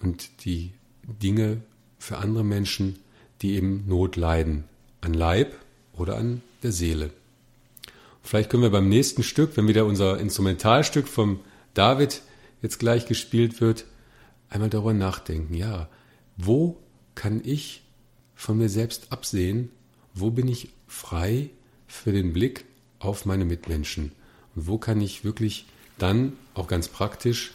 und 0.00 0.44
die 0.44 0.72
Dinge 1.02 1.62
für 1.98 2.18
andere 2.18 2.44
Menschen, 2.44 2.98
die 3.42 3.54
eben 3.54 3.84
Not 3.86 4.16
leiden, 4.16 4.64
an 5.00 5.14
Leib 5.14 5.54
oder 5.92 6.16
an 6.16 6.42
der 6.62 6.72
Seele. 6.72 7.10
Vielleicht 8.22 8.50
können 8.50 8.62
wir 8.62 8.70
beim 8.70 8.88
nächsten 8.88 9.22
Stück, 9.22 9.56
wenn 9.56 9.68
wieder 9.68 9.86
unser 9.86 10.18
Instrumentalstück 10.18 11.08
vom 11.08 11.40
David 11.74 12.22
jetzt 12.62 12.78
gleich 12.78 13.06
gespielt 13.06 13.60
wird, 13.60 13.84
einmal 14.50 14.70
darüber 14.70 14.92
nachdenken, 14.92 15.54
ja, 15.54 15.88
wo 16.36 16.76
kann 17.14 17.40
ich 17.44 17.82
von 18.34 18.58
mir 18.58 18.68
selbst 18.68 19.12
absehen, 19.12 19.70
wo 20.14 20.30
bin 20.30 20.48
ich 20.48 20.70
frei 20.86 21.50
für 21.86 22.12
den 22.12 22.32
Blick 22.32 22.64
auf 22.98 23.26
meine 23.26 23.44
Mitmenschen 23.44 24.12
und 24.54 24.66
wo 24.66 24.78
kann 24.78 25.00
ich 25.00 25.24
wirklich 25.24 25.66
dann 25.98 26.34
auch 26.54 26.68
ganz 26.68 26.88
praktisch 26.88 27.52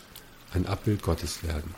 ein 0.54 0.66
Abbild 0.66 1.02
Gottes 1.02 1.44
werden. 1.44 1.74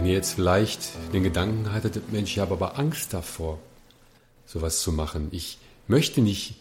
Wenn 0.00 0.06
ihr 0.06 0.14
jetzt 0.14 0.32
vielleicht 0.32 0.80
den 1.12 1.24
Gedanken 1.24 1.74
hattet, 1.74 2.10
Mensch, 2.10 2.30
ich 2.30 2.38
habe 2.38 2.54
aber 2.54 2.78
Angst 2.78 3.12
davor, 3.12 3.58
sowas 4.46 4.80
zu 4.80 4.92
machen. 4.92 5.28
Ich 5.30 5.58
möchte 5.88 6.22
nicht 6.22 6.54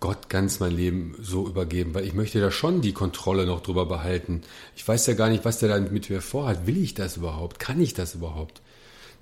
Gott 0.00 0.28
ganz 0.28 0.58
mein 0.58 0.74
Leben 0.74 1.14
so 1.22 1.46
übergeben, 1.46 1.94
weil 1.94 2.04
ich 2.04 2.12
möchte 2.12 2.40
da 2.40 2.50
schon 2.50 2.80
die 2.80 2.92
Kontrolle 2.92 3.46
noch 3.46 3.62
drüber 3.62 3.86
behalten. 3.86 4.42
Ich 4.74 4.88
weiß 4.88 5.06
ja 5.06 5.14
gar 5.14 5.28
nicht, 5.28 5.44
was 5.44 5.60
der 5.60 5.68
da 5.68 5.78
mit 5.78 6.10
mir 6.10 6.20
vorhat. 6.20 6.66
Will 6.66 6.76
ich 6.76 6.92
das 6.94 7.18
überhaupt? 7.18 7.60
Kann 7.60 7.80
ich 7.80 7.94
das 7.94 8.16
überhaupt? 8.16 8.60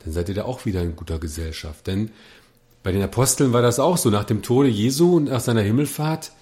Dann 0.04 0.14
seid 0.14 0.30
ihr 0.30 0.34
da 0.36 0.46
auch 0.46 0.64
wieder 0.64 0.80
in 0.80 0.96
guter 0.96 1.18
Gesellschaft. 1.18 1.86
Denn 1.86 2.12
bei 2.82 2.92
den 2.92 3.02
Aposteln 3.02 3.52
war 3.52 3.60
das 3.60 3.78
auch 3.78 3.98
so. 3.98 4.08
Nach 4.08 4.24
dem 4.24 4.40
Tode 4.40 4.70
Jesu 4.70 5.16
und 5.16 5.24
nach 5.24 5.40
seiner 5.40 5.60
Himmelfahrt, 5.60 6.32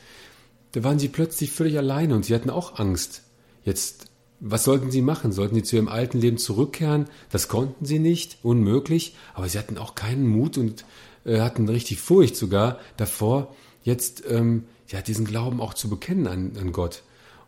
da 0.70 0.84
waren 0.84 1.00
sie 1.00 1.08
plötzlich 1.08 1.50
völlig 1.50 1.78
alleine 1.78 2.14
und 2.14 2.26
sie 2.26 2.34
hatten 2.36 2.48
auch 2.48 2.78
Angst. 2.78 3.22
Jetzt, 3.64 4.06
was 4.40 4.64
sollten 4.64 4.90
sie 4.90 5.02
machen? 5.02 5.32
Sollten 5.32 5.54
sie 5.54 5.62
zu 5.62 5.76
ihrem 5.76 5.88
alten 5.88 6.18
Leben 6.18 6.38
zurückkehren? 6.38 7.06
Das 7.30 7.48
konnten 7.48 7.84
sie 7.84 7.98
nicht, 7.98 8.38
unmöglich. 8.42 9.16
Aber 9.34 9.48
sie 9.48 9.58
hatten 9.58 9.78
auch 9.78 9.94
keinen 9.94 10.26
Mut 10.26 10.58
und 10.58 10.84
äh, 11.24 11.40
hatten 11.40 11.68
richtig 11.68 12.00
Furcht 12.00 12.36
sogar 12.36 12.78
davor, 12.96 13.54
jetzt 13.82 14.22
ähm, 14.28 14.64
ja 14.88 15.00
diesen 15.00 15.26
Glauben 15.26 15.60
auch 15.60 15.74
zu 15.74 15.88
bekennen 15.88 16.26
an, 16.26 16.52
an 16.58 16.72
Gott. 16.72 17.02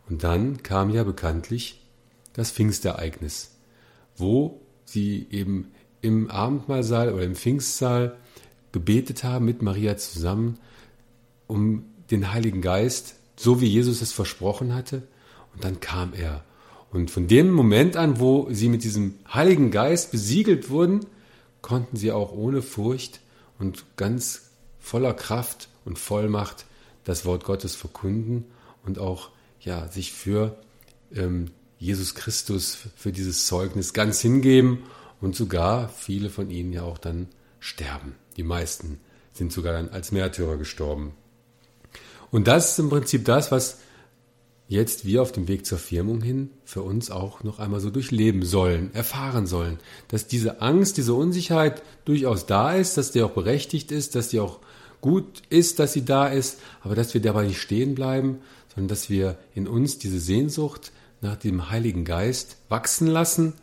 Und 0.09 0.23
dann 0.23 0.63
kam 0.63 0.89
ja 0.89 1.03
bekanntlich 1.03 1.81
das 2.33 2.51
Pfingstereignis, 2.51 3.51
wo 4.17 4.61
sie 4.85 5.27
eben 5.31 5.71
im 6.01 6.29
Abendmahlsaal 6.29 7.13
oder 7.13 7.23
im 7.23 7.35
Pfingstsaal 7.35 8.17
gebetet 8.71 9.23
haben 9.23 9.45
mit 9.45 9.61
Maria 9.61 9.97
zusammen, 9.97 10.57
um 11.47 11.85
den 12.09 12.33
Heiligen 12.33 12.61
Geist, 12.61 13.15
so 13.35 13.61
wie 13.61 13.67
Jesus 13.67 14.01
es 14.01 14.11
versprochen 14.11 14.73
hatte. 14.73 15.03
Und 15.53 15.63
dann 15.63 15.79
kam 15.79 16.13
er. 16.13 16.43
Und 16.91 17.09
von 17.09 17.27
dem 17.27 17.51
Moment 17.51 17.95
an, 17.95 18.19
wo 18.19 18.47
sie 18.51 18.67
mit 18.67 18.83
diesem 18.83 19.15
Heiligen 19.33 19.71
Geist 19.71 20.11
besiegelt 20.11 20.69
wurden, 20.69 21.05
konnten 21.61 21.95
sie 21.95 22.11
auch 22.11 22.33
ohne 22.33 22.61
Furcht 22.61 23.21
und 23.59 23.85
ganz 23.95 24.49
voller 24.79 25.13
Kraft 25.13 25.69
und 25.85 25.97
Vollmacht 25.97 26.65
das 27.05 27.25
Wort 27.25 27.45
Gottes 27.45 27.75
verkünden 27.75 28.45
und 28.83 28.99
auch 28.99 29.29
ja, 29.61 29.87
sich 29.87 30.11
für 30.11 30.57
ähm, 31.15 31.51
Jesus 31.79 32.13
Christus, 32.13 32.77
für 32.95 33.11
dieses 33.11 33.47
Zeugnis 33.47 33.93
ganz 33.93 34.19
hingeben 34.19 34.83
und 35.21 35.35
sogar 35.35 35.89
viele 35.89 36.29
von 36.29 36.49
ihnen 36.49 36.73
ja 36.73 36.83
auch 36.83 36.97
dann 36.97 37.27
sterben. 37.59 38.15
Die 38.37 38.43
meisten 38.43 38.99
sind 39.33 39.53
sogar 39.53 39.73
dann 39.73 39.89
als 39.89 40.11
Märtyrer 40.11 40.57
gestorben. 40.57 41.13
Und 42.31 42.47
das 42.47 42.71
ist 42.71 42.79
im 42.79 42.89
Prinzip 42.89 43.25
das, 43.25 43.51
was 43.51 43.79
jetzt 44.71 45.05
wir 45.05 45.21
auf 45.21 45.33
dem 45.33 45.49
Weg 45.49 45.65
zur 45.65 45.77
Firmung 45.77 46.21
hin 46.21 46.49
für 46.63 46.81
uns 46.81 47.11
auch 47.11 47.43
noch 47.43 47.59
einmal 47.59 47.81
so 47.81 47.89
durchleben 47.89 48.43
sollen, 48.43 48.93
erfahren 48.93 49.45
sollen, 49.45 49.79
dass 50.07 50.27
diese 50.27 50.61
Angst, 50.61 50.95
diese 50.95 51.13
Unsicherheit 51.13 51.83
durchaus 52.05 52.45
da 52.45 52.73
ist, 52.73 52.97
dass 52.97 53.11
die 53.11 53.21
auch 53.21 53.31
berechtigt 53.31 53.91
ist, 53.91 54.15
dass 54.15 54.29
die 54.29 54.39
auch 54.39 54.59
gut 55.01 55.41
ist, 55.49 55.79
dass 55.79 55.91
sie 55.91 56.05
da 56.05 56.27
ist, 56.27 56.59
aber 56.79 56.95
dass 56.95 57.13
wir 57.13 57.21
dabei 57.21 57.47
nicht 57.47 57.59
stehen 57.59 57.95
bleiben, 57.95 58.39
sondern 58.73 58.87
dass 58.87 59.09
wir 59.09 59.37
in 59.53 59.67
uns 59.67 59.97
diese 59.97 60.21
Sehnsucht 60.21 60.93
nach 61.19 61.35
dem 61.35 61.69
Heiligen 61.69 62.05
Geist 62.05 62.55
wachsen 62.69 63.07
lassen, 63.07 63.53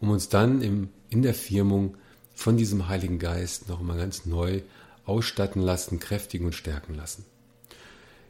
um 0.00 0.10
uns 0.10 0.28
dann 0.28 0.62
im, 0.62 0.88
in 1.10 1.22
der 1.22 1.34
Firmung 1.34 1.96
von 2.32 2.56
diesem 2.56 2.86
Heiligen 2.86 3.18
Geist 3.18 3.68
noch 3.68 3.80
einmal 3.80 3.98
ganz 3.98 4.24
neu 4.24 4.62
ausstatten 5.04 5.62
lassen, 5.62 5.98
kräftigen 5.98 6.46
und 6.46 6.54
stärken 6.54 6.94
lassen. 6.94 7.24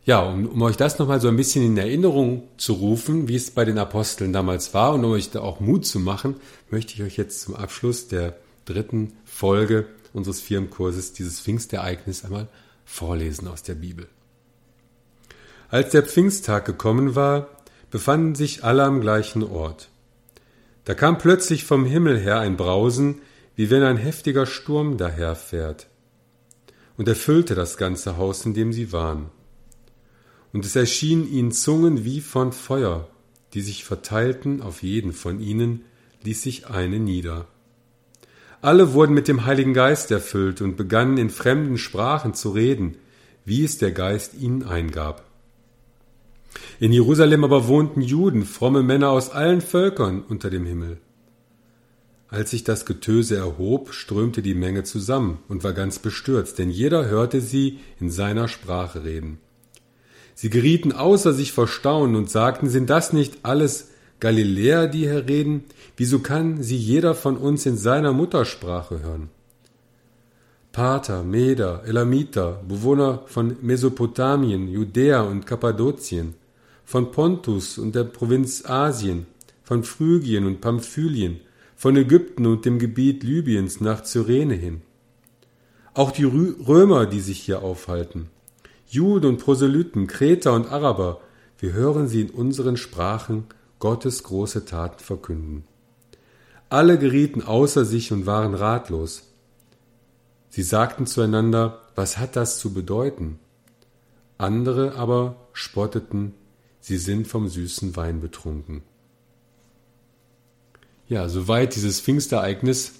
Ja, 0.07 0.21
um, 0.21 0.47
um 0.47 0.63
euch 0.63 0.77
das 0.77 0.99
nochmal 0.99 1.21
so 1.21 1.29
ein 1.29 1.37
bisschen 1.37 1.65
in 1.65 1.79
Erinnerung 1.79 2.49
zu 2.59 2.75
rufen, 2.75 3.27
wie 3.27 3.37
es 3.37 3.51
bei 3.51 3.65
den 3.65 3.79
Aposteln 3.79 4.35
damals 4.35 4.75
war 4.75 4.93
und 4.95 5.05
um 5.05 5.13
euch 5.13 5.31
da 5.31 5.41
auch 5.41 5.61
Mut 5.61 5.87
zu 5.87 5.99
machen, 5.99 6.37
möchte 6.71 6.93
ich 6.93 7.03
euch 7.03 7.17
jetzt 7.17 7.41
zum 7.41 7.55
Abschluss 7.55 8.09
der 8.09 8.37
dritten 8.67 9.15
Folge 9.25 9.87
unseres 10.13 10.41
Firmenkurses 10.41 11.15
dieses 11.15 11.41
Pfingstereignis 11.41 12.25
einmal 12.25 12.49
vorlesen 12.85 13.49
aus 13.49 13.63
der 13.63 13.75
Bibel. 13.77 14.07
Als 15.71 15.91
der 15.91 16.03
Pfingsttag 16.03 16.67
gekommen 16.67 17.15
war, 17.15 17.49
befanden 17.91 18.35
sich 18.35 18.63
alle 18.63 18.85
am 18.85 19.01
gleichen 19.01 19.43
Ort. 19.43 19.89
Da 20.85 20.95
kam 20.95 21.17
plötzlich 21.17 21.65
vom 21.65 21.87
Himmel 21.87 22.19
her 22.19 22.41
ein 22.41 22.57
Brausen, 22.57 23.23
wie 23.57 23.71
wenn 23.71 23.83
ein 23.83 23.97
heftiger 23.97 24.45
Sturm 24.45 24.99
daherfährt, 24.99 25.87
und 26.97 27.09
erfüllte 27.09 27.55
das 27.55 27.79
ganze 27.79 28.19
Haus, 28.19 28.45
in 28.45 28.53
dem 28.53 28.73
sie 28.73 28.93
waren. 28.93 29.31
Und 30.55 30.65
es 30.65 30.77
erschienen 30.77 31.29
ihnen 31.29 31.51
Zungen 31.51 32.05
wie 32.05 32.21
von 32.21 32.53
Feuer, 32.53 33.09
die 33.55 33.61
sich 33.61 33.85
verteilten 33.85 34.63
auf 34.63 34.85
jeden 34.85 35.13
von 35.13 35.41
ihnen, 35.41 35.83
ließ 36.23 36.43
sich 36.43 36.69
eine 36.69 37.01
nieder. 37.01 37.49
Alle 38.63 38.93
wurden 38.93 39.15
mit 39.15 39.27
dem 39.27 39.47
Heiligen 39.47 39.75
Geist 39.75 40.13
erfüllt 40.13 40.63
und 40.63 40.77
begannen 40.77 41.19
in 41.19 41.29
fremden 41.29 41.77
Sprachen 41.77 42.35
zu 42.35 42.51
reden, 42.51 42.97
wie 43.45 43.65
es 43.65 43.79
der 43.79 43.91
Geist 43.91 44.35
ihnen 44.35 44.63
eingab. 44.63 45.25
In 46.79 46.93
Jerusalem 46.93 47.43
aber 47.43 47.67
wohnten 47.67 48.01
Juden, 48.01 48.45
fromme 48.45 48.85
Männer 48.85 49.11
aus 49.11 49.31
allen 49.31 49.61
Völkern 49.61 50.23
unter 50.23 50.51
dem 50.51 50.67
Himmel. 50.67 50.99
Als 52.29 52.53
sich 52.53 52.63
das 52.63 52.87
Getöse 52.87 53.37
erhob, 53.37 53.93
strömte 53.93 54.41
die 54.41 54.55
Menge 54.55 54.85
zusammen 54.85 55.39
und 55.49 55.65
war 55.65 55.73
ganz 55.73 55.99
bestürzt, 55.99 56.61
denn 56.61 56.71
jeder 56.71 57.07
hörte 57.07 57.41
sie 57.41 57.81
in 57.99 58.09
seiner 58.09 58.47
Sprache 58.47 59.03
reden. 59.03 59.41
Sie 60.35 60.51
gerieten 60.51 60.93
außer 60.93 61.33
sich 61.33 61.53
vor 61.53 61.69
Staunen 61.69 62.17
und 62.17 62.31
sagten, 62.31 62.69
sind 62.69 62.91
das 62.91 63.13
nicht 63.13 63.39
alles 63.45 63.89
Galiläer, 64.21 64.89
die 64.89 65.01
hier 65.01 65.29
reden? 65.29 65.65
Wieso 65.97 66.19
kann 66.19 66.63
sie 66.63 66.77
jeder 66.77 67.15
von 67.15 67.37
uns 67.37 67.67
in 67.67 67.77
seiner 67.77 68.13
Muttersprache 68.13 69.01
hören? 69.01 69.31
Pater, 70.73 71.23
Meder, 71.23 71.85
Elamiter, 71.87 72.61
Bewohner 72.67 73.23
von 73.27 73.57
Mesopotamien, 73.63 74.67
Judäa 74.69 75.23
und 75.23 75.47
Kappadokien, 75.47 76.35
von 76.85 77.13
Pontus 77.13 77.79
und 77.79 77.95
der 77.95 78.03
Provinz 78.03 78.65
Asien, 78.65 79.27
von 79.63 79.85
Phrygien 79.85 80.47
und 80.47 80.61
Pamphylien, 80.61 81.41
von 81.77 81.97
Ägypten 81.97 82.47
und 82.47 82.65
dem 82.65 82.81
Gebiet 82.81 83.23
Libyens 83.23 83.81
nach 83.81 84.03
Cyrene 84.03 84.55
hin. 84.55 84.83
Auch 85.95 86.11
die 86.11 86.25
Römer, 86.25 87.07
die 87.07 87.21
sich 87.21 87.41
hier 87.41 87.63
aufhalten, 87.63 88.31
Juden 88.95 89.27
und 89.27 89.39
Proselyten, 89.39 90.07
Kreter 90.07 90.53
und 90.53 90.71
Araber, 90.71 91.21
wir 91.59 91.73
hören 91.73 92.07
sie 92.07 92.21
in 92.21 92.31
unseren 92.31 92.77
Sprachen 92.77 93.45
Gottes 93.81 94.23
große 94.23 94.67
Taten 94.67 95.03
verkünden. 95.03 95.65
Alle 96.69 96.97
gerieten 96.97 97.43
außer 97.43 97.85
sich 97.85 98.13
und 98.13 98.25
waren 98.25 98.55
ratlos. 98.55 99.25
Sie 100.49 100.63
sagten 100.63 101.07
zueinander, 101.07 101.83
was 101.97 102.19
hat 102.19 102.37
das 102.37 102.61
zu 102.61 102.73
bedeuten? 102.73 103.41
Andere 104.39 104.95
aber 104.95 105.35
spotteten, 105.53 106.33
sie 106.79 106.99
sind 106.99 107.27
vom 107.27 107.49
süßen 107.49 107.97
Wein 107.97 108.21
betrunken. 108.21 108.83
Ja, 111.09 111.29
soweit 111.29 111.75
dieses 111.75 112.01
Pfingstereignis. 112.01 112.93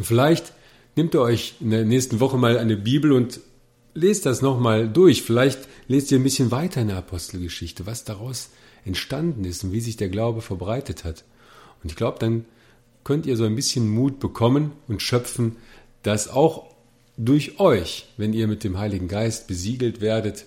Vielleicht 0.00 0.54
nehmt 0.96 1.12
ihr 1.12 1.20
euch 1.20 1.56
in 1.60 1.68
der 1.68 1.84
nächsten 1.84 2.18
Woche 2.18 2.38
mal 2.38 2.56
eine 2.56 2.78
Bibel 2.78 3.12
und 3.12 3.40
lest 3.94 4.26
das 4.26 4.42
nochmal 4.42 4.88
durch. 4.88 5.22
Vielleicht 5.22 5.68
lest 5.88 6.10
ihr 6.10 6.18
ein 6.18 6.24
bisschen 6.24 6.50
weiter 6.50 6.80
in 6.80 6.88
der 6.88 6.98
Apostelgeschichte, 6.98 7.86
was 7.86 8.04
daraus 8.04 8.50
entstanden 8.84 9.44
ist 9.44 9.64
und 9.64 9.72
wie 9.72 9.80
sich 9.80 9.96
der 9.96 10.08
Glaube 10.08 10.42
verbreitet 10.42 11.04
hat. 11.04 11.24
Und 11.82 11.90
ich 11.90 11.96
glaube, 11.96 12.18
dann 12.18 12.44
könnt 13.04 13.26
ihr 13.26 13.36
so 13.36 13.44
ein 13.44 13.56
bisschen 13.56 13.88
Mut 13.88 14.20
bekommen 14.20 14.72
und 14.88 15.02
schöpfen, 15.02 15.56
dass 16.02 16.28
auch 16.28 16.72
durch 17.16 17.60
euch, 17.60 18.08
wenn 18.16 18.32
ihr 18.32 18.48
mit 18.48 18.64
dem 18.64 18.78
Heiligen 18.78 19.08
Geist 19.08 19.46
besiegelt 19.46 20.00
werdet, 20.00 20.46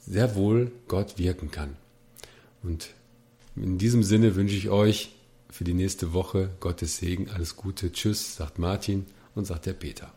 sehr 0.00 0.34
wohl 0.34 0.72
Gott 0.88 1.18
wirken 1.18 1.50
kann. 1.50 1.76
Und 2.62 2.90
in 3.56 3.78
diesem 3.78 4.02
Sinne 4.02 4.34
wünsche 4.34 4.56
ich 4.56 4.70
euch 4.70 5.12
für 5.50 5.64
die 5.64 5.74
nächste 5.74 6.12
Woche 6.12 6.50
Gottes 6.60 6.96
Segen, 6.96 7.28
alles 7.30 7.56
Gute, 7.56 7.92
Tschüss, 7.92 8.36
sagt 8.36 8.58
Martin 8.58 9.06
und 9.34 9.46
sagt 9.46 9.66
der 9.66 9.74
Peter. 9.74 10.12